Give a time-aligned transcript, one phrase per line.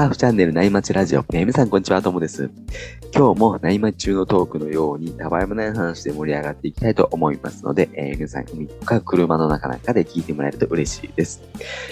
[0.00, 1.26] サーフチャンネル内町ラジオ。
[1.34, 2.50] えー皆さんこんにちは、ともです。
[3.14, 11.42] 今日も内町中のトークのように、たわいもない話で盛り上がっていきたいと思いますので、えー皆さん、海とか車の中なんかで聞いてもらえると嬉しいです。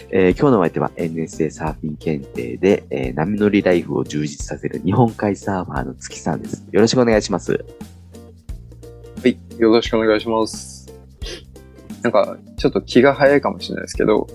[0.08, 6.66] えー今日のお相手は NSA サーフィン検定で、えー波乗りライフを充実させる日本海サーファーの月さんです。
[6.72, 7.62] よろしくお願いします。
[9.22, 10.90] はい、よろしくお願いします。
[12.02, 14.26] なんか、ちょっと気が早いかもしれないですけど、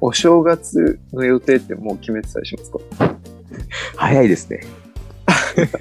[0.00, 2.78] お正月の予定ってもう決めてたりしますか？
[3.96, 4.60] 早いですね。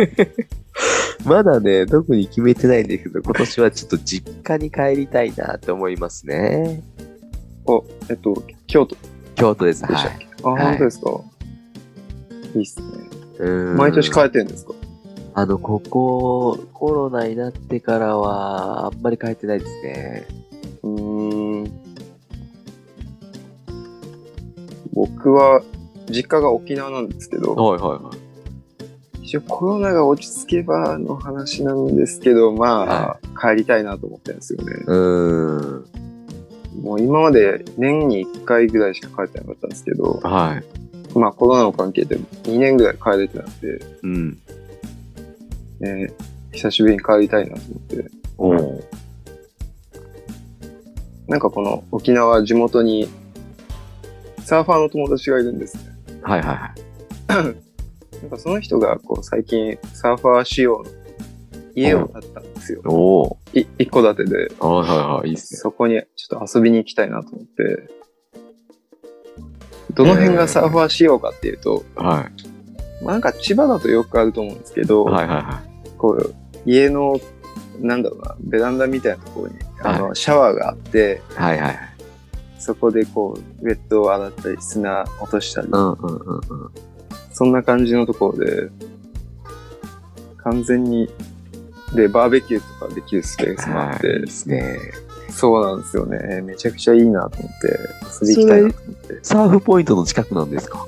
[1.26, 6.82] まだね、特に決めてないんですけど、今年はちょっと実家に帰りたいなと思いますね。
[7.68, 8.96] あ、えっと、京都？
[8.96, 9.02] で
[9.36, 9.84] 京都です。
[9.86, 11.12] はいあ、はい本当ですか？
[12.56, 12.86] いいっすね。
[13.40, 14.74] うん毎年帰ってんですか？
[15.34, 20.28] あの、ここ、コロナになってからは、あんまり帰ってないですね。
[24.98, 25.62] 僕は、
[26.10, 28.12] 実家が沖縄なんですけど、はいはいは
[29.22, 29.26] い。
[29.26, 34.74] 一応コロナが落ち着けばの話なんですけど、まあ、帰りたいなと思ってるんですよね。
[34.88, 36.82] うーん。
[36.82, 40.62] もう今まで年に1回ぐらいしか帰ってなかったんですけど、は
[41.16, 41.18] い。
[41.20, 44.40] まあコロナの関係で2年ぐらい帰れてなくて、うん。
[45.80, 46.14] ね、
[46.54, 48.84] 久しぶりに帰りたいなと思って、おう
[51.28, 53.10] なんかこの沖縄地元に
[54.48, 55.84] サーファーの友達がいるんですね。
[56.22, 56.74] はいはいは
[57.44, 57.54] い。
[58.24, 60.86] なんかその人がこう最近サーファー仕様の
[61.76, 62.82] 家を建てたんですよ。
[62.86, 63.38] おお。
[63.54, 65.30] い一戸建てで、はいはいはい。
[65.32, 65.58] いいっすね。
[65.58, 67.90] そこにちょっと遊びに行きたいなと思って、
[69.94, 72.32] どの辺がサーファー仕様かっていうと、は
[73.04, 75.12] まあなんか千葉だとよくあると思うんですけど、い。
[75.12, 75.62] はいはいは
[75.98, 76.34] こう、
[76.66, 77.20] 家の、
[77.82, 81.36] なんだろうな、ベランダみたいなところに、あの、シャワーがあって、い。
[81.36, 81.97] はいはいはい。
[82.60, 86.42] そこでこう、ウェットを洗ったり、砂落としたり、うんうんうんうん。
[87.32, 88.70] そんな感じのところで、
[90.38, 91.10] 完全に、
[91.96, 94.18] で、バーベキューとかできるスペースもあって、はい。
[94.18, 94.80] いいっすね。
[95.30, 96.42] そうなんですよね。
[96.42, 97.80] めちゃくちゃいいなと思って、
[98.26, 99.20] 遊び行きたいなと思って。
[99.22, 100.86] サーフポイントの近くなんですか？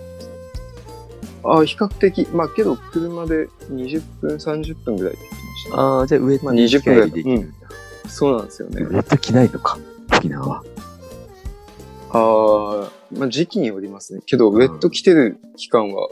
[1.43, 5.77] あ比較的、まあけど、車で20分、30分ぐらいで行きました。
[5.77, 7.55] ああ、じゃあ上まあに20分ぐらいできるんだ。
[8.07, 8.81] そうなんですよね。
[8.89, 9.77] 上と着ないのか、
[10.17, 10.63] 沖縄は。
[12.11, 14.21] ああ、まあ時期によりますね。
[14.25, 16.09] けど、ウェット着てる期間は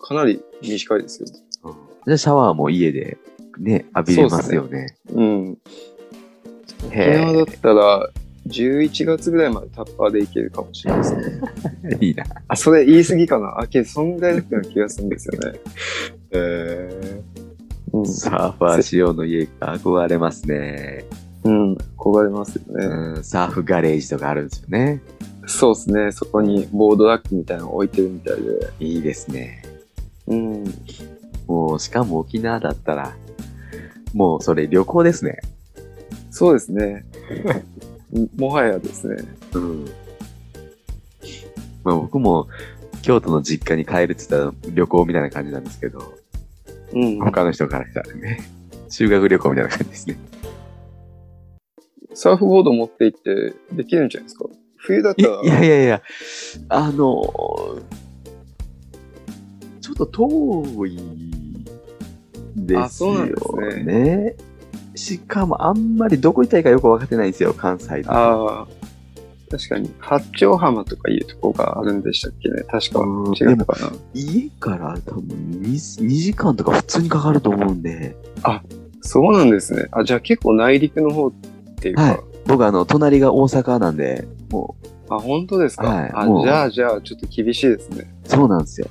[0.00, 1.28] かなり短いですよ。
[1.28, 3.18] じゃあシャワーも家で
[3.58, 4.96] ね、浴びれますよね。
[5.12, 5.58] うん。
[6.86, 8.10] 沖へ縄だったら、
[8.48, 11.40] 11月ぐらいまでタッパーでいけるかもしれないですね。
[11.84, 11.98] え。
[12.04, 12.24] いいな。
[12.48, 15.58] あ、それ言い過ぎかなあ、けど、そんぐらいだったような気がするんですよね。
[16.32, 17.22] え
[17.92, 18.06] うん。
[18.06, 21.04] サーファー仕様の家が憧れますね。
[21.46, 21.72] うん。
[21.96, 22.86] 憧れますよね。
[22.86, 25.00] うん、サーフガレージとかあるんですよね。
[25.46, 26.12] そうですね。
[26.12, 28.72] そこにボードラックみたいなの置いてるみたいで。
[28.80, 29.62] いいですね。
[30.26, 30.64] うん。
[31.46, 33.14] もう、しかも沖縄だったら、
[34.12, 35.38] もうそれ旅行ですね。
[36.30, 37.04] そうですね。
[38.36, 39.16] もはやですね。
[39.54, 39.84] うん。
[41.84, 42.48] まあ僕も
[43.02, 46.14] 京都の実家に帰るって言ったら旅行みたいな感じなんですけど、
[46.92, 47.18] うん。
[47.20, 48.40] 他の人からしたらね、
[48.88, 50.18] 修学旅行みたいな感じですね。
[52.16, 54.46] サーフボード持って行ってできるんじゃないですか？
[54.78, 55.42] 冬だっいたら。
[55.42, 56.02] いやいやいや、
[56.70, 56.96] あの、
[59.80, 60.96] ちょっと遠い
[62.56, 64.34] ですよですね。
[64.94, 68.08] しかもあんまりどこ行ったらいいかよくわかってないんですよ、関西で。
[68.08, 68.66] ああ、
[69.50, 72.62] 確かに、八丁浜とかいうとこがあるんでしたっけね。
[72.62, 73.92] 確かうん違ったかな。
[74.14, 75.26] 家から多分
[75.62, 78.16] 2, 2時間とか普通にかかると思うんで、
[79.02, 79.86] そうなんですね。
[79.92, 81.30] あ、じゃあ結構内陸の方
[81.76, 82.02] っていうか。
[82.02, 84.76] はい僕あの、隣が大阪なんで、も
[85.08, 88.08] あ、本当ですか、はいあ、じゃあ、じゃあ、ちょっと厳しいですね。
[88.24, 88.88] う、そうなんですよ。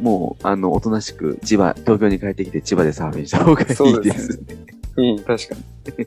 [0.00, 3.68] もう、あの、おとなしく千葉、東京に帰ってきて千葉でサーフィンした方がいい
[4.02, 4.66] でですすね
[4.96, 6.06] うん、確かに。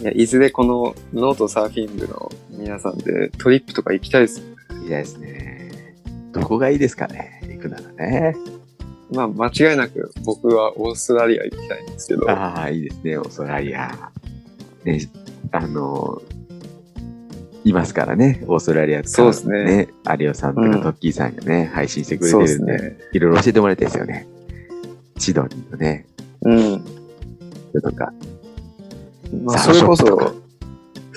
[0.00, 4.42] いや、いずれこのノートサーフィン部の皆さんでトリップとか行きたいです。
[4.82, 5.72] いいですね。
[6.32, 7.42] どこがいいですかね？
[7.48, 8.36] 行くならね。
[9.10, 12.30] まあ、間違いなく僕はオーストラリア行きたいんですけど。
[12.30, 14.10] ああ、いいですね、オーストラリア。
[14.84, 15.00] ね、
[15.52, 16.20] あの、
[17.64, 19.88] いますからね、オーストラリアとかそうですね。
[20.18, 22.98] 有オさんとかうんトッキーさんがね、配信してくれてるんで、すね。
[23.12, 24.26] いろいろ教えてもらいたいですよね。
[25.18, 26.06] シドニーのね、
[26.42, 26.84] うん。
[27.82, 28.12] とか。
[29.44, 30.34] まあ、それこそ、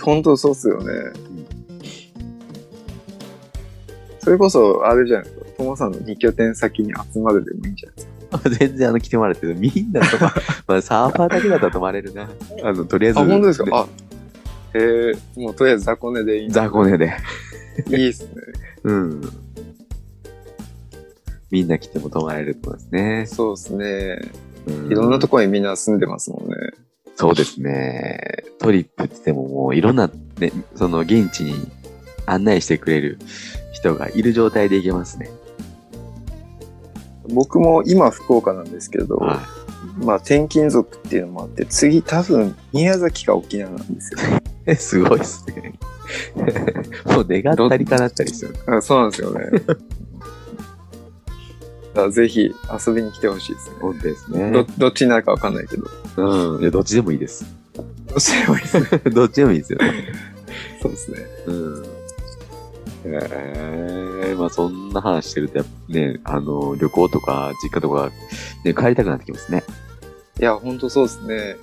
[0.01, 0.93] 本当そうっすよね。
[4.19, 5.40] それこそ、あれじゃないですか。
[5.63, 7.95] ともさんの2拠点先に集まるでもいいんじゃない？
[7.95, 8.07] です
[8.43, 8.49] か。
[8.49, 10.33] 全然あの来てもらってるみんなとか、
[10.67, 12.29] まあ、サーファーだけだったら泊まれるな。
[12.63, 13.19] あの、とりあえず。
[13.19, 13.77] あ、本当ですか？
[13.81, 13.87] あ、
[14.73, 17.13] えー、もうとりあえず雑魚寝でいい雑魚寝で。
[17.89, 18.29] いいっすね。
[18.83, 19.21] うん。
[21.51, 23.25] みんな来ても泊まれると思いますね。
[23.27, 24.19] そうですね。
[24.67, 26.55] うんいろんなところにみんな住んでますもんね。
[27.15, 28.43] そうですね。
[28.59, 30.09] トリップって言ってももういろんな、
[30.39, 31.53] ね、その現地に
[32.25, 33.17] 案内してくれる
[33.73, 35.29] 人がいる状態で行けますね。
[37.29, 39.41] 僕も今福岡なんですけど、は
[40.00, 44.19] まあ転勤族っていうのもあって、次多分宮崎か沖縄なんですよ。
[44.68, 44.75] い。
[44.75, 45.73] すごいですね。
[47.06, 48.56] もう願ったり叶ったりする。
[48.68, 49.50] あそうなんですよね。
[52.12, 52.53] ぜひ
[52.88, 53.75] 遊びに来てほしいですね。
[53.81, 54.63] 本当ですねど。
[54.77, 55.83] どっちになるかわかんないけど。
[56.17, 56.62] うん。
[56.62, 57.45] いやどっちでもいいです。
[57.74, 57.83] ど
[58.15, 58.88] っちでもいいですね。
[59.12, 60.13] どっちでもいいですよね。
[60.81, 61.17] そうですね。
[61.47, 62.00] うん。
[63.06, 68.12] ええまあそんな話してるとね、あの、旅行とか実家とか、
[68.63, 69.63] ね、帰りたくなってきますね。
[70.39, 71.56] いや、ほんとそうですね。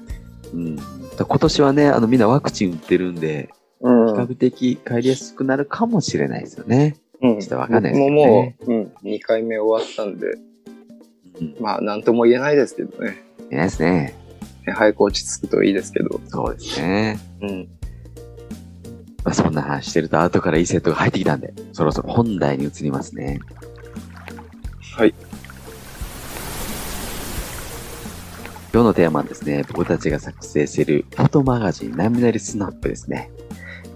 [0.53, 0.79] うん。
[1.17, 3.51] 今年はね、あのみんなワクチン打ってるんで、
[3.81, 6.97] うん比較的帰りやすくなるかもしれないですよね。
[7.23, 10.27] うんちょっとわかんないですねももう、うん、2回目終わったんで、
[11.41, 11.57] うん。
[11.61, 13.23] まあ、なんとも言えないですけどね。
[13.51, 14.15] いないですね。
[14.67, 16.21] 早く落ち着くといいですけど。
[16.29, 17.19] そうですね。
[17.41, 17.69] うん。
[19.25, 23.41] まあそんな話してると後からいいセットが入ってきたんで、そろそろ本題に移りますね。
[24.97, 25.15] はい。
[28.73, 33.31] 今日のテーマはですね、僕たちが作成しているフォトマガジン波乗りスナップですね。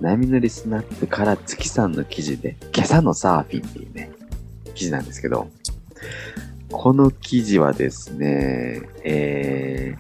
[0.01, 4.11] 波乗りスナップから月さんの記事で、今朝のサーフィンっていうね、
[4.75, 5.49] 記事なんですけど、
[6.71, 9.95] この記事はですね、え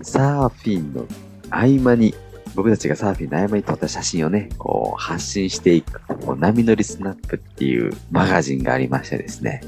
[0.00, 1.06] ー、サーフィンの
[1.50, 2.14] 合間に、
[2.54, 9.62] 僕たちがサーフィンの合間に撮った写真をね、こう発信していく、こう波乗りスナップっていうマガジンがありましてですね、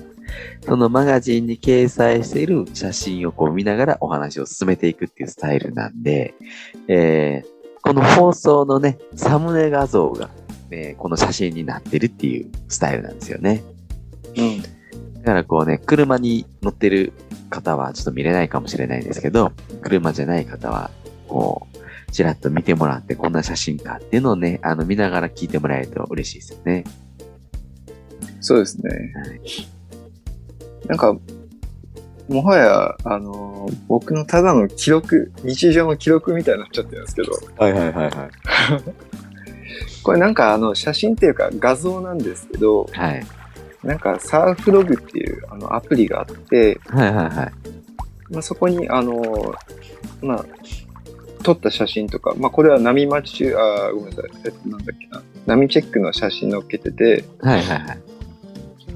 [0.65, 6.35] そのマガジンに掲載している写真をこう見ながらお話を進めていくっていうスタイルなんで、
[6.89, 7.53] えー
[7.85, 10.31] この放送のね、サムネ画像が、
[10.71, 13.65] えーこの写真になってるっていうスタイルなんですよね。
[14.37, 14.63] うん。
[14.63, 14.69] だ
[15.25, 17.13] からこうね、車に乗ってる
[17.51, 19.51] 方はちょっと見れないかもしれないんですけど、
[19.83, 20.93] 車じゃない方は、
[21.27, 21.72] こう、
[22.13, 26.85] ちらっと見てもらって、こんな写真かっていうのをね、あの、見ながら聞いてもらえると嬉しいですよね。
[28.41, 28.91] そうですね。
[29.15, 29.83] はい
[30.87, 31.17] なんか、
[32.29, 38.31] もはや、あのー僕のただの記録、日常の記録みたいになっちゃってるんですけど、はいはいはいはい。
[40.03, 43.25] これなんかあの写真っていうか画像なんですけど、はい。
[43.85, 47.53] なんかサーフログっていうあのアプリがあって、はいはいはい。
[48.31, 49.55] まあ、そこにあのー
[50.23, 50.45] まあ、
[51.43, 57.99] 撮った写真とか、まあこれは波待ち、あーごめんなさい、えっとなんだっけな、波チェックの写真載っけてて、はいはいはい。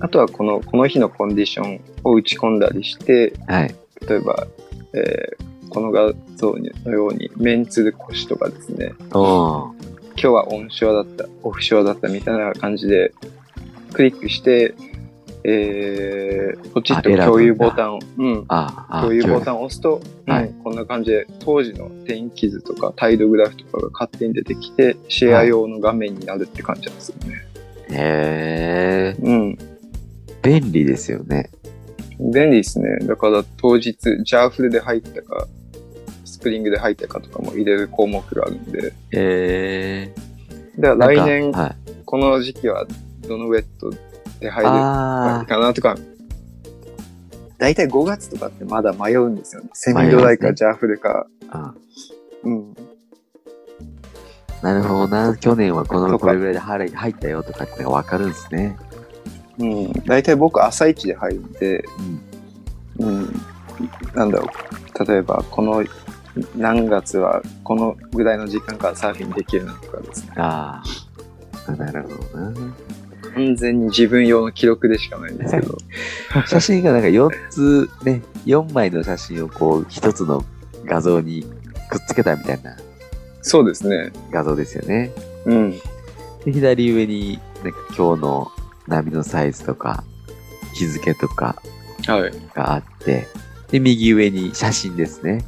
[0.00, 3.74] あとはこの、この日のコンディションを打ち込んだりして、はい。
[4.08, 4.46] 例えば、
[4.92, 6.54] えーこの画像
[6.84, 9.72] のように、メンツで腰とかですね、おー。
[10.12, 13.12] 今日はオンショアだった、オフショアだったみたいな感じで、
[13.92, 14.74] クリックして、
[15.48, 19.44] えー、ポチッと共有ボタンを、うん、共有ボン。
[19.44, 27.46] タンを押すと、はいうんこんな感じで、当時の天気図とか、タイドグラフとかが勝手に出てきて、シェア用の画面になるって感じなんですよね。
[27.90, 29.58] へえ、うん。
[30.42, 31.50] 便利ですよね。
[32.18, 32.98] 便利ですね。
[33.06, 35.46] だから当日、ジャーフルで入ったか、
[36.24, 40.14] スプリングで入ったかとかも入れる項目があるんで、へえ。
[40.80, 41.76] だから来年、はい。
[42.04, 42.84] この時期は
[43.28, 43.92] どのウェット
[44.40, 45.96] で入るあかなとか、
[47.58, 49.70] だいたい5月とかってまだ迷うんですよね。
[49.72, 51.26] セミドライかジャーフルか。
[51.48, 51.74] あ、
[52.44, 52.76] うん。
[54.62, 55.36] なるほどな。
[55.36, 58.76] 去年はこの、これぐらいで入入ったよとかってわかるんですね。
[59.58, 59.92] うん。
[59.92, 61.84] だいたい僕朝一で入るんで、
[62.98, 63.08] うん。
[63.08, 63.40] うん。
[64.14, 65.04] なんだろう。
[65.04, 65.84] 例えば、この
[66.54, 70.32] 何月はこのぐらいの時間からサーフィンできるなとかですね。
[70.36, 70.82] あ
[71.66, 71.72] あ。
[71.72, 72.52] なるほどな。
[73.36, 75.76] 完全に自分用の記録でしかないんですけど。
[76.48, 80.42] 写真がなんか4つね、4枚の写真をこう1つの
[80.86, 81.44] 画像に
[81.90, 82.76] くっつけたみたいな
[83.42, 84.10] そうですね。
[84.32, 85.12] 画像ですよね。
[85.44, 85.70] うん。
[86.44, 88.50] で左上になんか今日の
[88.88, 90.02] 波のサイズとか
[90.74, 91.62] 日付とか
[92.06, 92.32] はい。
[92.54, 93.26] があって、
[93.70, 95.44] で、右上に写真ですね。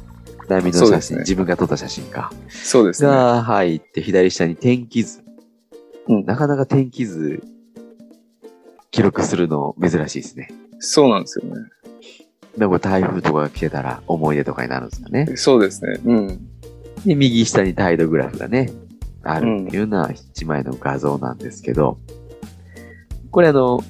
[0.47, 2.31] 波の写真、ね自分が撮った写真か。
[2.49, 3.09] そうですね。
[3.09, 5.21] が入って、左下に天気図。
[6.07, 7.43] うんなかなか天気図
[8.91, 10.49] 記録するの珍しいですね。
[10.79, 11.55] そうなんですよね。
[12.57, 15.27] でこれ台風とかが来てたら思い出とかになるんですかね。
[15.35, 15.99] そうですね。
[16.03, 16.47] うん。
[17.05, 18.71] で、右下にタイドグラフがね、
[19.23, 21.97] あるっていうような一枚の画像なんですけど、
[23.31, 23.81] これあの、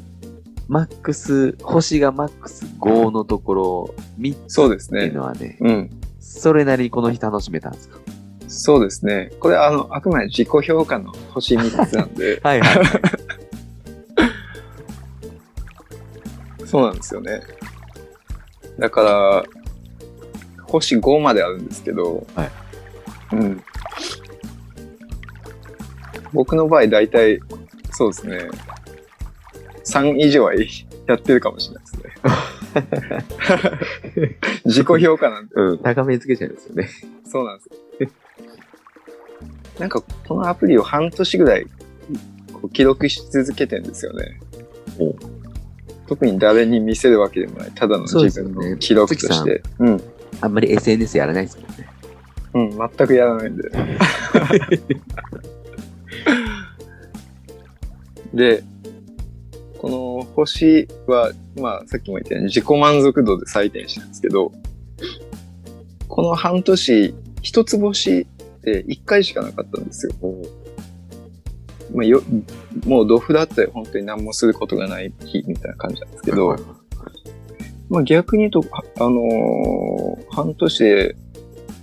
[0.68, 5.16] マックス、星がマックス5のところ、3つそうですねっていう。
[5.16, 5.90] のはね、うん。
[6.20, 7.98] それなりにこの日楽しめたんですか？
[8.48, 9.32] そうですね。
[9.40, 12.86] これあの、あくまで自己評価の星3つなんで、 はいはい。
[16.70, 17.42] そうなんですよね。
[18.78, 19.44] だから、
[20.66, 22.52] 星5まであるんですけど、はい。
[23.32, 23.64] うん。
[26.32, 27.40] 僕の場合、だいたい、
[27.90, 28.50] そうですね。
[29.84, 30.54] 3以上は
[31.08, 31.96] やってるかもしれないです
[34.22, 34.38] ね。
[34.66, 36.88] 自己評価なんて、うん、高めつけちゃいますよね。
[37.26, 38.10] そうなんですよ。
[39.80, 41.66] なんか、このアプリを半年ぐらい
[42.74, 44.40] 記録し続けてるんですよね。
[46.10, 49.62] お特に誰に見せるわけでもない、ただの自分の記録として。
[49.78, 50.02] うん。
[50.42, 51.88] あんまり SNS やらないですもんね。
[52.54, 53.70] うん、全くやらないんで。
[58.34, 58.64] で、
[59.78, 64.52] この星は、まあ、さっきも言ったように自己満足度で採点してるんですけど、
[66.08, 68.26] この半年、一つ星っ
[68.64, 70.14] て一回しかなかったんですよ。
[71.94, 72.22] まあ、よ
[72.86, 76.62] もうドフだったら本当に何もすることがない日みたいな感じなんですけど、はい
[77.90, 81.16] まあ逆に言うと、ああのー半年で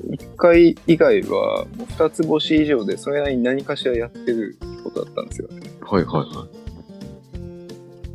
[0.08, 5.60] 1回以外はもう2つ星以上でそれなりに何かしらやってることだったんですよね。
[5.80, 6.48] はいはいは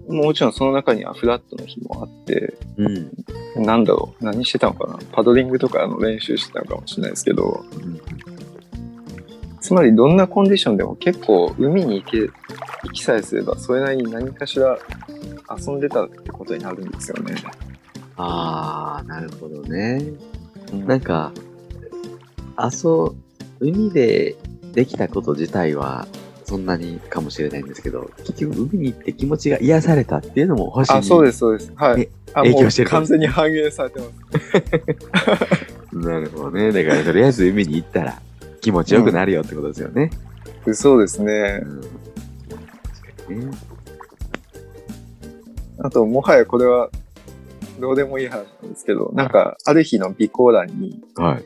[0.09, 0.11] い。
[0.11, 3.11] もちろんその中にはフラットの日もあって、うん。
[3.65, 7.65] なんだろう、何してたのかなパドリングとかの練習してたのかもしれないですけど、
[9.61, 12.29] つまりどんなコンディションでも結構海に行け、行
[12.93, 14.77] きさえすればそれなりに何かしら
[15.55, 17.35] 遊んでたってことになるんですよね。
[18.17, 20.03] ああ、なるほどね。
[20.73, 21.31] うんなんか、
[22.55, 23.15] あそう、
[23.59, 24.35] 海で
[24.73, 26.07] できたこと自体は
[26.45, 31.71] そんなにかもしれないんですけど、結局海に行って気持ちが癒されたっていうのも星にあ、そうです、そうです。
[31.75, 34.11] はい影響してる完全に反映されてます。
[35.95, 36.71] なるほどね。
[36.71, 38.21] だからとりあえず海に行ったら
[38.61, 40.09] 気持ちよくなるよってことですよね。
[40.73, 41.61] そうですね
[43.29, 43.33] う。
[43.33, 43.49] ん。
[43.49, 43.57] ね。
[45.79, 46.89] あと、もはやこれは、
[47.79, 51.45] どうでもいい話なんですけど、なんか、ある日の備考欄に、はい。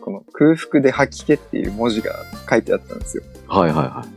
[0.00, 3.22] この空腹で吐き気っていう文字が書いてあったんですよ。
[3.46, 4.08] はいはいはい。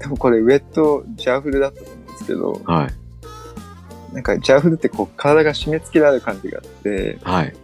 [0.00, 4.14] 多分これウェットジャーフルだったと思うんですけど、はい。
[4.14, 7.54] なんかジャーフルってこう体が締め付けられる感じがあって、はい。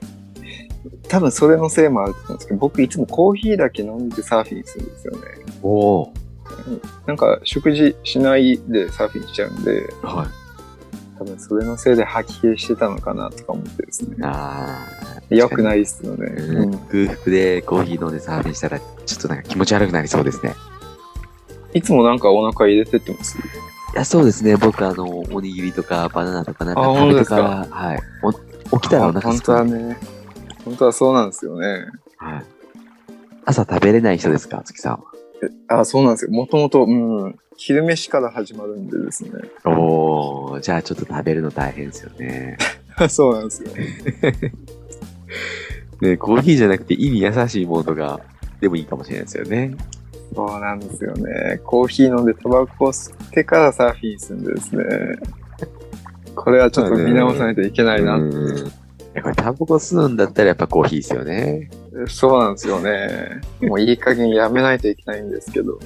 [1.09, 5.21] 多分それのせいもあると思うんですけど、僕いつもコーヒーだけ飲んでサーフィンするんですよね。
[5.63, 5.69] お
[6.03, 6.13] お。
[7.07, 11.19] なんか食事しないでサーフィンしちゃうんで、はい。
[11.19, 14.17] 多分それのせいで吐き気してたのかなとか思ってですね。
[14.23, 14.87] あ
[15.31, 16.27] 良くないっすよね。
[16.37, 20.55] あ、うん空腹でコーヒー飲んでサーフィンしたら、ちょっとなんか気持ち悪くなりそうですね。
[21.75, 23.39] いつもなんかお腹入れてってます？
[23.39, 23.41] い
[23.95, 24.57] や、そうですね。
[24.57, 27.99] 僕、あの、おにぎりとかバナナとかなんかあ食べてか、本はい。
[28.71, 29.53] お起きたらお腹本すく。
[29.53, 29.65] は。
[29.65, 29.99] 当はいね。
[30.65, 31.87] 本当はそうなんですよね。
[33.45, 35.03] 朝食べれない人ですか、月さん
[35.69, 36.31] あ、そうなんですよ。
[36.31, 39.31] もともと、うん、昼飯から始まるんでですね。
[39.65, 39.79] は。
[39.79, 42.57] おお、じゃあちょっと食べるの大変ですよね。
[43.09, 43.71] そうなんですよ。
[46.01, 48.21] ね、コーヒーじゃなくて胃に優しいものとか
[48.61, 49.77] でもいいかもしれないですよね。
[50.35, 51.61] そうなんですよね。
[51.65, 54.85] コーヒー飲んでタバコを吸ってからサーフィンするんでですね。
[56.35, 58.17] これはちょっと見直さないといけないな。
[58.17, 58.73] うん。
[59.15, 61.71] いやこれタバコ吸うんだったらやっぱコーヒーですよね。
[62.09, 63.41] そうなんですよね。
[63.61, 65.79] もういい加減やめないといけないんですけど。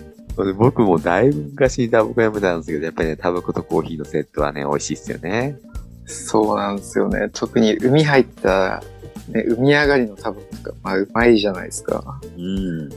[0.44, 5.58] で僕もだいぶ昔にタバコやめたんですけど、やっぱりね、タバコとコーヒーのセットはね、美味しいですよね。
[6.04, 7.30] そうなんですよね。
[7.32, 8.82] 特に海入った、
[9.28, 12.20] ね、海上がりのタバコとか、まあうまいじゃないですか。
[12.36, 12.90] うん。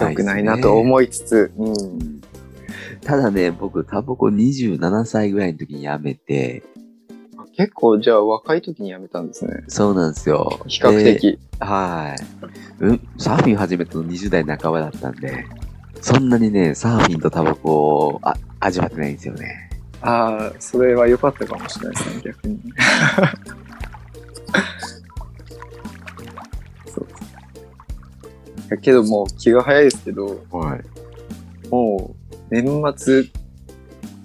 [0.00, 2.20] 良くないなと思いつつ、うん。
[3.02, 6.64] ただね、僕、タバコ27歳ぐらいの時にやめて、
[7.56, 9.62] 結構じゃあ若い時にやめたんですね。
[9.68, 10.60] そうなんですよ。
[10.66, 11.14] 比較で。
[11.14, 11.38] 的。
[11.60, 12.16] は
[12.80, 12.84] い。
[12.84, 15.46] うん、サーフィン始めたの20代半ばだったんで、
[16.00, 19.70] そんなにね、サーフィンとタバコをあ味わってないんですよね。
[20.02, 22.60] ああ、それは良かったかもしれないですね、逆に。
[26.92, 27.06] そう。
[28.68, 30.80] だけどもう気が早いですけど、はい。
[31.70, 32.16] も
[32.50, 33.24] う年末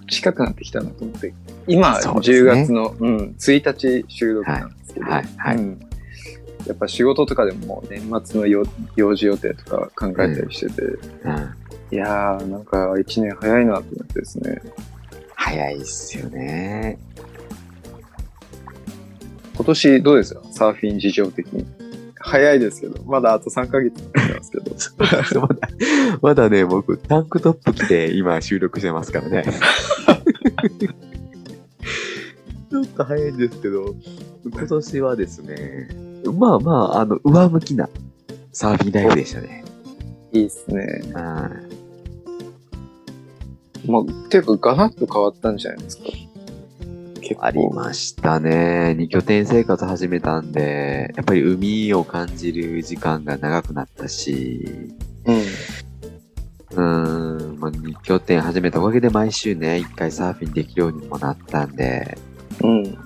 [0.10, 1.32] 近くなってきたなと思って。
[1.70, 5.90] 今、そうですね10月の、うん、1日収録なんですけど、はいはいうん
[6.68, 8.64] やっぱ仕事とかでも年末のよ
[8.96, 11.56] 用事予定とか考えたりしてて、うん。
[11.92, 14.62] いやー、なんか1年早いなと思ってですね。
[15.36, 17.00] 早いっすよね。
[19.56, 21.66] 今年どうですよサーフィン事情的に。
[22.22, 25.42] 早いですけど、まだあと3ヶ月になってますけど。
[25.42, 25.70] まだ、
[26.22, 29.46] まだね、僕、タンクトップ着て今収録してますからね。
[32.70, 33.96] ちょっと早いんですけど、
[34.46, 35.90] 今年はですね、
[36.38, 37.90] まあまあ、あの、上向きな
[38.52, 39.64] サーフィンライフでしたね。
[40.32, 41.02] いいっすね。
[41.06, 41.14] うん
[43.88, 46.04] まあ、ていうか、ガラッと変わったんじゃないですか。
[47.22, 47.46] 結構。
[47.46, 48.94] ありましたね。
[48.96, 54.94] 二拠点生活始めたんで、やっぱり海を感じる時間が長くなったし、
[55.26, 55.36] うん。
[56.72, 62.18] うーん、まあ、二拠点始めたおかげで毎週ね、一回サーフィンできるようにもなったんで、
[62.64, 62.98] うん。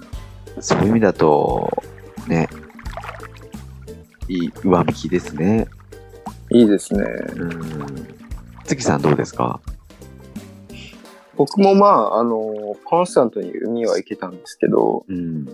[0.60, 1.84] そういう意味だと、
[2.28, 2.48] ね、
[4.28, 5.68] いい上向きですね。
[6.52, 7.04] いいですね。
[7.36, 8.08] うん。
[8.66, 9.60] 月さんどうですか？
[11.36, 15.46] 僕もまあ、あの、コンスタントに海は行けたんですけど、うん。
[15.46, 15.52] ま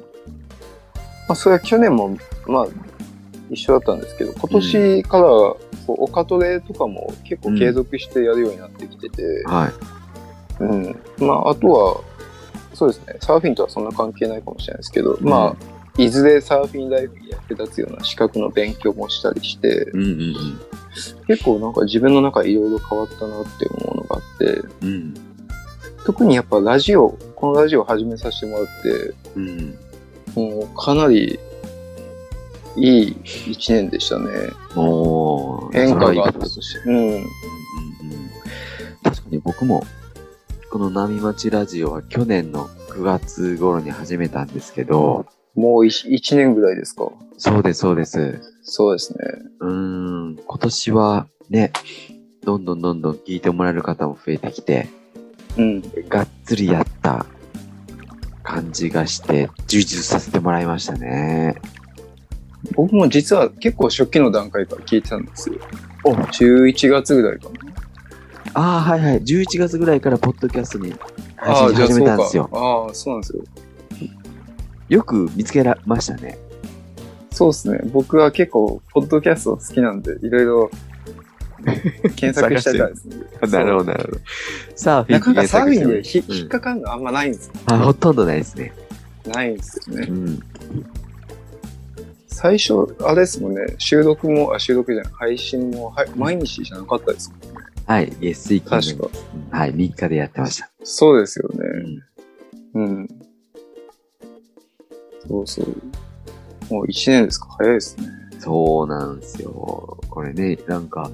[1.30, 2.68] あ、それは去年も、まあ、
[3.50, 9.72] 一緒だったんですけど、今年から、こう、オカトレとかも結構継続してやるようになってきてて、は
[10.60, 10.64] い。
[10.64, 11.00] うん。
[11.20, 12.02] まあ、あとは、
[12.80, 20.36] そうですね、サーフィンとはそんな関係ないかもしれないですけど、まあ、いずれサーフィンライフに役立つような資格の勉強もしたりして、うんうん
[21.28, 24.46] 結構なんか自分の中いろいろ変わったなって思うのがあって、
[24.82, 24.88] うん。
[24.88, 25.14] うん。
[26.04, 29.78] 特にやっぱラジオ、このラジオを始めさせてもらって、うん。
[30.34, 31.40] もうかなり
[32.76, 33.16] いい
[33.52, 34.32] 一年でしたね。
[35.72, 36.78] 変化があったとし。
[36.86, 36.98] うん。
[36.98, 37.24] うんうん
[39.04, 39.84] 確かに僕も、
[40.72, 47.12] この波町ラジオは去年の9月頃に始めたんですけど、もう一一年ぐらいですか？
[47.38, 48.40] そうです、そうです。
[48.62, 49.20] そうですね。
[49.62, 51.72] うーん、今年はね、
[52.44, 54.90] どんどんどんどん聞いてもらえる方も増えてきて、
[55.58, 55.82] うん。
[56.08, 57.26] がっつりやった
[58.44, 61.56] 感じがして、充実させてもらいましたね。
[62.76, 65.56] 僕も実は結構初期の段階から聞いてたんですよ。
[66.04, 67.69] お11月ぐらいかな。
[68.54, 69.22] ああ、はいはい。
[69.22, 70.94] 11月ぐらいからポッドキャストに
[71.36, 72.50] 配信始じゃあそうかめたんですよ。。
[72.52, 73.44] ああ、そうなんですよ。
[74.90, 76.38] よく見つけられましたね。
[77.32, 77.80] そうですね。
[77.94, 80.72] 僕は結構、ポッドキャスト好きなんで、いろいろ
[82.16, 83.18] 検索したりですね。
[83.50, 84.20] なるほど、なるほど。
[84.76, 87.54] サーフィンなかなかサーフィンで引っかかるのあんまないんですよ。
[87.70, 88.74] うんあ、ほとんどないですね。
[89.28, 90.14] ないんですよねう。
[90.14, 90.40] ん。
[92.28, 97.69] 最初、あれですもんね、収録も、あ、収録じゃない、配信も、はい、毎日じゃなかったですもんね。
[97.90, 98.14] はい。
[98.22, 99.58] 月水金確か。
[99.58, 99.74] はい。
[99.74, 100.70] 3日でやってました。
[100.84, 101.68] そうですようね。
[102.76, 102.84] ん。
[102.86, 103.08] うん。
[105.28, 105.66] そうそう。
[106.72, 107.48] もう1年ですか？
[107.58, 108.08] 早いですね。
[108.38, 109.98] そうなんですよ。
[110.08, 111.10] これね、なんか、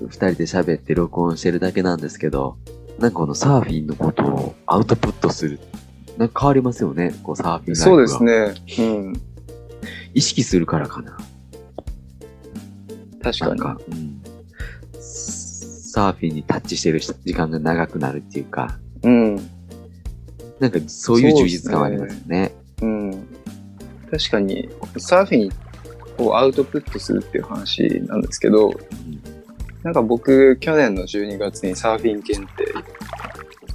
[0.00, 2.56] 二人で喋って録音してるだけなんですけど、
[2.98, 5.60] なんかこのサーフィンのことをアウトプットする。
[6.18, 7.14] なんか変わりますよね。
[7.22, 8.24] こうサーフィンそうです。
[8.24, 8.52] ね。
[8.80, 9.12] うん。
[10.12, 11.16] 意識するからかな。
[13.22, 13.60] 確かに。
[13.60, 14.19] か、うん。
[15.92, 19.36] サーフィンにタッチしてる時間が長くなるっていうか、うん。
[20.58, 22.52] なんかそういう充実感はありますよね。
[22.82, 23.28] うん。
[24.10, 29.40] 確かに、サーフィンをアウトプットするっていう話なんですけど、うん
[29.82, 32.74] なんか僕、去年の12月にサーフィン検定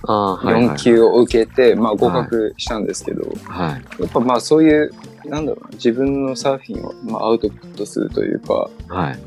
[0.04, 0.67] ああ、はい、はい。
[0.67, 4.01] 4級を受けて、まあ合格したんですけど、はい。
[4.01, 4.91] やっぱまあそういう、
[5.25, 9.19] なんだろうな、自分のサーフィンをまあアウトプットするというか、はい。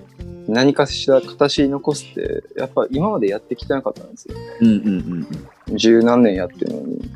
[0.49, 4.35] 何かしら形に残すって、やっぱ今までやってきてなかったんですよ。
[4.61, 5.27] うんうんうん
[5.69, 5.77] うん。
[5.77, 7.11] 十何年やってるのに。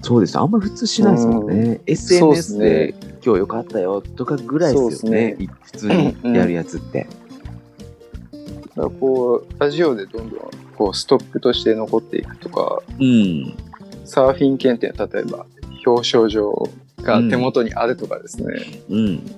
[0.00, 0.38] そうです。
[0.38, 1.64] あんまり普通しないですもんね。
[1.64, 5.36] そうっ SNS すでね今日良かったよとかぐらいですよね。
[5.38, 7.06] そう普通にやるやつって。
[8.74, 13.54] だからこう、ラジオでどんどんこうストックとして残っていくとか、うん。
[14.04, 15.46] サーフィン検定、例えば
[15.86, 16.68] 表彰状
[17.02, 19.30] が手元にあるとかですね、うん。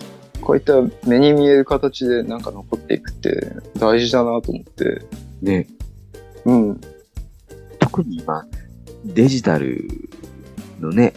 [0.44, 0.74] こういった
[1.06, 5.00] 目に見える形でなんか残っていくって大事だなと思って、
[5.42, 5.66] ね。
[6.44, 6.80] うん、
[7.78, 8.46] 特に今、
[9.04, 9.88] デジタル
[10.80, 11.14] のね、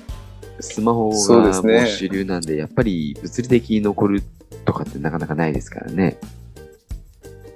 [0.61, 4.23] スマホが主流なんで、やっぱり物理的に残る
[4.65, 6.17] とかってなかなかないですからね。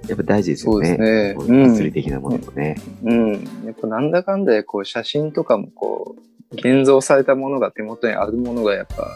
[0.08, 0.96] やっぱ大事ですよね。
[0.98, 2.76] ね物理的なものもね。
[3.02, 3.32] うん。
[3.64, 9.08] やっぱなんだかんだでこう写真とかもこう、現像されたものが手元にあるものがやっぱ、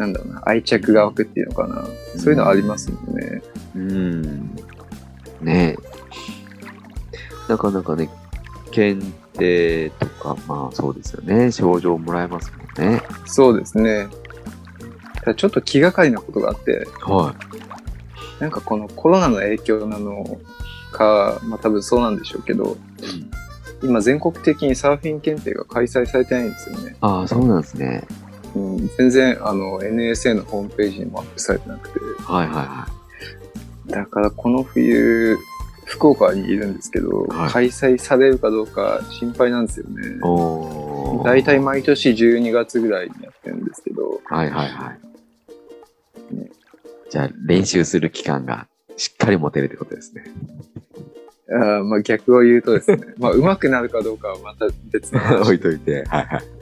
[0.00, 1.84] なんだろうな、愛着が湧くっていうのかな。
[2.16, 3.42] そういうのありますもんね。
[3.76, 4.56] うん。
[5.42, 5.76] ねえ。
[7.48, 8.08] なかなかね、
[8.70, 11.52] 検定とか、まあそうですよね。
[11.52, 13.02] 賞状もらえますもんね。
[13.26, 14.08] そうですね。
[15.16, 17.34] ただちょっと気がかりなことがあって、は
[18.40, 20.40] なんかこのコロナの影響なの
[20.92, 23.04] か、まあ多分そうなんでしょうけど、い。
[23.04, 23.30] うん
[23.82, 26.96] 今全国的にサーフィン検定が開催されてないんですよね。
[27.00, 28.04] ああ、そうなんですね。
[28.54, 32.00] うん、全然あの NSA のホームページにもアップされてなくて。
[32.24, 32.88] はいはいは
[33.86, 35.36] だからこの冬、
[35.84, 40.20] 福岡にいるんですけど、はい開催されるかどうか心配なんですよね
[41.24, 44.94] 大体毎年12月ぐらいにやってるんですけど、はいはいは
[46.30, 46.34] い。
[46.34, 46.50] ね
[47.10, 50.24] じゃあ練習する期間がしっかり持てるってことですね。
[51.50, 56.04] あーまあ逆を言うとですね、まあ上手くなるかどうかはまた別の話 置いといて。
[56.04, 56.59] はいはい。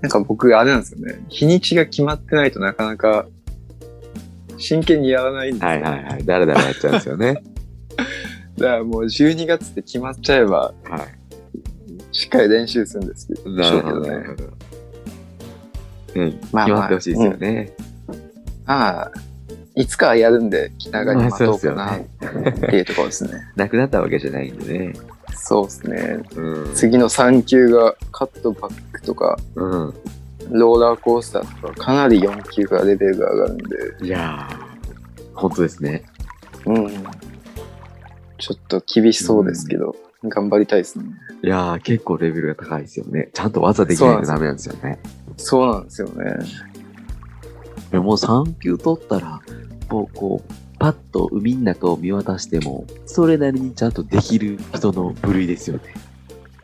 [0.00, 1.24] なんか僕、あれなんですよね。
[1.28, 3.26] 日にちが決まってないとなかなか
[4.56, 5.68] 真剣にやらないんですよ。
[5.68, 6.24] はいはいはい。
[6.24, 7.42] だらだらやっちゃうんですよね。
[8.56, 11.06] だからもう12月って決まっちゃえば、は
[12.12, 13.54] しっかり練習するんですけど、い。
[13.54, 14.08] なるほど、ね。
[14.08, 14.44] なるほど。
[16.16, 16.40] うん。
[16.52, 17.72] まあまあ決まってほしいですよね。
[18.66, 19.20] ああ、
[19.74, 23.30] いつかはやるんで、気長に待とうかなまあっていうところですね。
[23.56, 24.92] なくなったわけじゃないんでね。
[25.34, 26.22] そうですね。
[26.36, 26.74] うん。
[26.74, 29.94] 次の3級がカットバックとか、うん。
[30.50, 36.04] ローラーコースターとか、かなり4級からレベルが上がるんで、いやー、本当ですね。
[36.66, 36.88] うん。
[38.38, 41.04] ちょっと厳しそうですけど、頑張りたいですね。
[41.42, 43.30] いやー、結構レベルが高いですよね。
[43.32, 44.98] ちゃんと技できないとダメなんですよね。
[45.36, 46.36] そうなんですよね。
[47.90, 49.40] でももう3級取ったら、
[49.88, 55.82] もうこう、パッと海の中を見渡しても、それなりにちゃんとできる人の部類ですよね。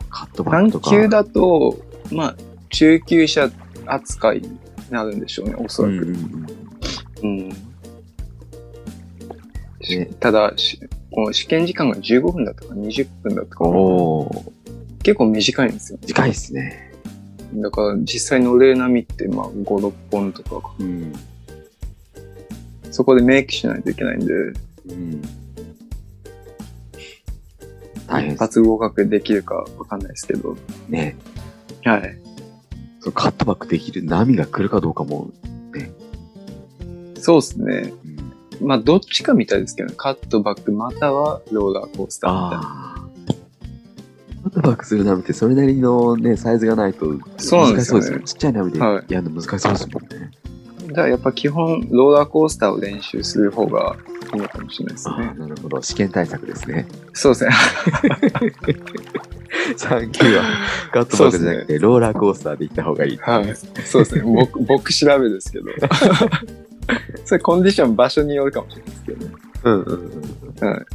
[0.09, 0.89] カットバックと3か。
[0.89, 1.77] 級だと、
[2.11, 2.35] まあ、
[2.69, 3.51] 中級者
[3.85, 4.57] 扱いに
[4.89, 5.93] なるんでしょうね、おそらく。
[5.93, 6.15] うん
[7.23, 7.49] うん
[9.89, 10.79] ねただし、
[11.11, 13.65] この試験時間が15分だったか20分だったか
[15.03, 15.99] 結構短いんですよ。
[16.05, 16.91] 近いっすね。
[17.53, 21.13] だから実際乗れる波ってまあ5、6本とか、うん。
[22.91, 24.53] そこでメイクしないといけないんで、う
[24.93, 25.21] ん。
[28.07, 30.57] 大変です一発合格できるかわかんないですけど。
[30.89, 31.15] ね。
[31.83, 32.17] はい。
[32.99, 35.31] そのカットバックできる波が来るかどうかも、
[37.19, 37.93] そうですね。
[38.61, 39.95] うん、まあどっちかみたいですけどね。
[39.97, 42.65] カットバックまたはローラーコースターみたいな。
[42.65, 43.07] ああ。
[44.43, 48.23] カットバックする波ってそれなりのね、サイズがないとそうなん難ですよねしそうですよね。
[48.23, 50.31] ちっちゃい波ではいやるの難しそうですもんね。
[50.97, 53.95] だからやっぱ基本ローラーコースターを練習する方が
[54.33, 55.31] いいのかもしれないですああ、ね。
[55.37, 55.79] なるほど。
[55.83, 56.87] 試験対策ですね。
[57.13, 57.51] そうですね。
[59.77, 60.43] 3級は
[60.91, 63.17] カットバックじゃなくて、ローラーコースターで行った方がいい。
[63.17, 63.55] はい。
[63.85, 64.21] そうですね。
[64.23, 65.65] 僕、 僕調べですけど。
[67.25, 69.33] それコンディション場所によるかもしれないですけどね。
[69.65, 70.11] うんうん
[70.61, 70.67] うん。
[70.67, 70.85] はい。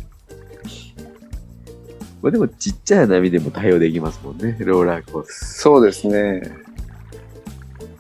[2.23, 6.41] まあでもちっちゃい波でも対応できますもんね、ローラーコースそうですね。
[6.41, 6.49] タ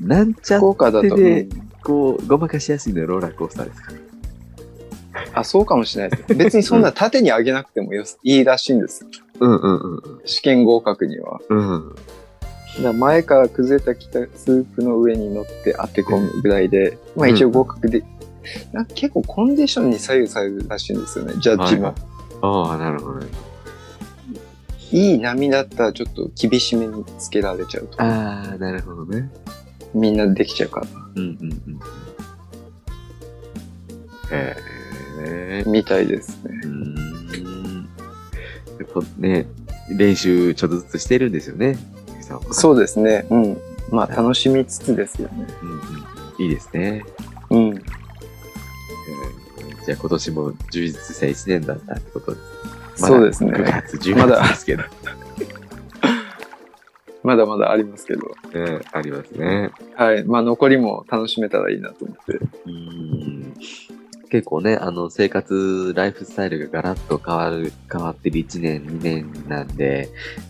[0.04, 0.08] ー。
[0.08, 3.92] なんちゃ福岡だと、でうんこう、ごまかしやすいのはローラーコースターですか？
[3.92, 3.98] ね。
[5.34, 6.34] あ、そうかもしれないです。
[6.34, 9.10] 別にそんな縦に上げなくてもよすいいらしいんですよ。
[9.40, 11.40] うんうんうん試験合格には。
[11.48, 11.70] うん。
[11.70, 11.76] う
[12.80, 12.82] ん。
[12.82, 18.02] だ前から崩れたきたスープの上に乗って当て込むぐらいで、まあ一応合格で、
[18.72, 21.88] なんか結構コンディションに左右されるらしいんですよね、ジャッジも。
[21.88, 21.94] はい
[22.44, 23.26] ああ、なるほどね。
[24.90, 28.02] いい波だったらちょっと厳しめにつけられちゃうと。
[28.02, 29.30] ああ、なるほどね。
[29.94, 30.86] みんなできちゃうから。
[31.16, 31.80] うんうんうん。
[34.30, 34.56] へ
[35.20, 35.64] え。
[35.66, 36.60] みたいですね。
[36.64, 37.88] うーん。
[38.78, 39.46] やっぱね、
[39.90, 41.78] 練習ちょっとずつしてるんですよね。
[42.48, 42.54] う。
[42.54, 43.26] そうですね。
[43.30, 43.58] うん。
[43.90, 45.46] まあ楽しみつつですよね。
[45.62, 45.80] うんうん。
[46.38, 47.04] いいですね。
[47.50, 47.68] うん。
[47.68, 47.82] えー
[49.84, 52.36] じゃあ今年も充実した1年だったってこと
[52.94, 54.82] そうですね9月、10まだ月ですけど。
[54.82, 54.88] ま
[57.36, 58.30] だまだありますけど。
[58.52, 59.70] うん、ありますね。
[59.94, 60.24] はい。
[60.24, 62.38] まあ残りも楽しめたらいいなと思って。
[62.66, 63.54] うん
[64.32, 70.08] 結構ね、あの、生活、ライフスタイルがガラッと変わる、変わってる1年、2年なんで、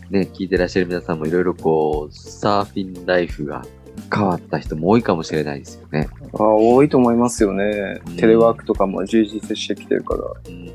[0.09, 3.65] ね、聞いてらっしゃる皆さんもいろいろこう、サーフィンライフが
[4.13, 6.07] 変わった人も多いかもしれないですよね。
[6.33, 8.15] あ多いと思いますよねうん。
[8.15, 10.23] テレワークとかも充実してきてるから。
[10.47, 10.71] うん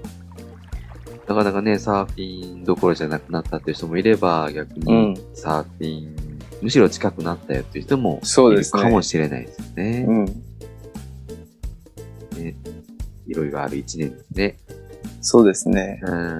[1.28, 5.16] なかなかね、サーフィンどころじゃなくなったっていう人もいれば、逆うにん。
[5.34, 6.16] サーフィン、
[6.62, 10.06] むしろ近くなったよっていう人もいるかもしれないですよね。
[10.08, 10.24] うん。
[12.42, 12.56] ね
[13.26, 14.56] いろいろある一年ですね。
[15.20, 16.00] そうですね。
[16.02, 16.38] うん。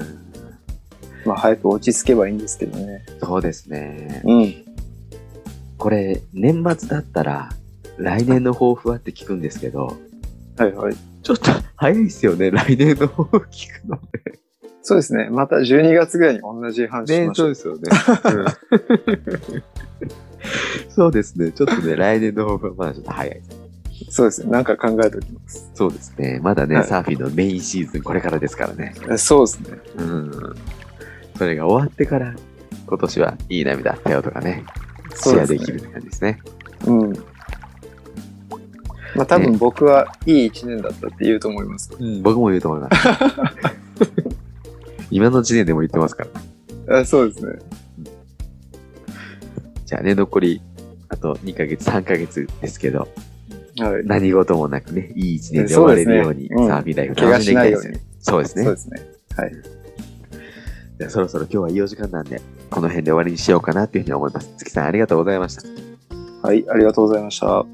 [1.26, 3.04] まあ早く落ち着けばいいんですけどね。
[3.20, 4.22] そうですね。
[4.24, 4.64] うん。
[5.76, 7.50] これ、年末だったら、
[7.98, 9.98] 来年の抱負はって聞くんですけど、
[10.56, 10.96] はいはい。
[11.22, 14.00] ちょっと早いですよね、来年の抱負聞くの
[14.82, 15.28] そうですね。
[15.30, 17.28] また12月ぐらいに同じ話しね。
[17.28, 17.48] ましょう。
[17.48, 17.80] ですよね。
[20.88, 21.52] そうですね。
[21.52, 23.40] ちょっとね、来年の抱負はまだちょっと早い。
[24.10, 24.50] そうですね。
[24.50, 25.70] なんか考えておきます。
[25.74, 26.40] そうですね。
[26.42, 28.94] まだね、はいサーフィンのメインシーズンこれからですからね。
[29.10, 29.78] えそうですね。
[29.96, 30.56] うん。
[31.36, 32.34] それが終わってから、
[32.86, 34.64] 今年はいい波だったよとかね、
[35.14, 36.40] シェアそうできるって感じですね。
[36.86, 37.12] うん。
[39.14, 41.90] まあ多分僕はいい一年だったって言うと思います。
[41.98, 43.08] うん、僕も言うと思います。
[45.10, 46.26] 今の時点でも言ってますか
[46.86, 47.00] ら。
[47.00, 47.58] あそうですね。
[49.84, 50.62] じゃあね、残り、
[51.08, 53.08] あと2ヶ月、3ヶ月ですけど、
[53.78, 54.04] はい。
[54.04, 57.98] 何事もなくね、いい一年で終われるように、サーフィンライフ楽しんでいきたいですよしないように。
[58.20, 58.64] そうですね。
[58.64, 59.06] そうですね。
[59.36, 59.52] はい。
[60.98, 64.50] じゃあそろそろ今日はいいお時間なんで、この辺で終わりにしようかなというふうに思います。
[64.58, 65.62] 月さんありがとうございました。
[66.42, 67.64] はい、ありがとうございました。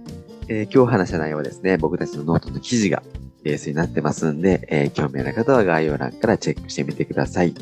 [0.49, 3.03] えー今日話した内容はですね、僕たちのノートの記事が
[3.45, 7.55] ベースになってますんで、えー興味ある方は概要欄からチェックしてみてください。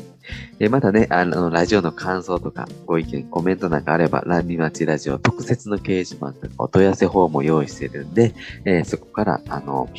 [0.59, 8.33] えーまたね、あの、ラジオの感想とか、ご意見、コメントなんかあれば、ランニマチラジオ特設の掲示板とかお問い合わせフォームを用意してるんで、
[8.65, 9.89] えーそこから、あの、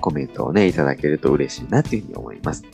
[0.00, 2.64] コメントをね、いただけると嬉しいなっていうふうに思います。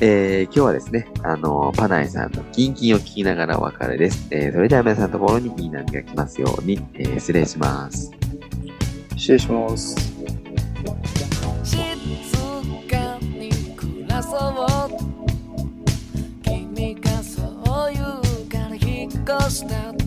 [0.00, 4.28] えー今日はですね、あの、パナイさんのキンキンを聞きながらお別れです。
[4.30, 8.12] えーそれでは皆さんのところにいい波が来ますように、えー失礼します。
[9.16, 9.96] 失礼します。
[14.16, 14.96] かそう
[16.42, 20.05] 君がそう言うから引っ越した